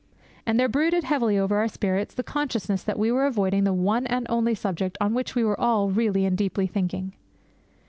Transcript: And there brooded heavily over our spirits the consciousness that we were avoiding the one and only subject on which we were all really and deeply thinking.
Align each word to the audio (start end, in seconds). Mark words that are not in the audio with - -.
And 0.47 0.59
there 0.59 0.67
brooded 0.67 1.03
heavily 1.03 1.37
over 1.37 1.57
our 1.57 1.67
spirits 1.67 2.15
the 2.15 2.23
consciousness 2.23 2.81
that 2.81 2.97
we 2.97 3.11
were 3.11 3.27
avoiding 3.27 3.65
the 3.65 3.71
one 3.71 4.07
and 4.07 4.25
only 4.31 4.55
subject 4.55 4.97
on 4.99 5.13
which 5.13 5.35
we 5.35 5.43
were 5.43 5.61
all 5.61 5.91
really 5.91 6.25
and 6.25 6.35
deeply 6.35 6.65
thinking. 6.65 7.13